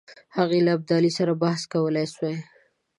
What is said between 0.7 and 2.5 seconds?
ابدالي سره بحث کولای سوای.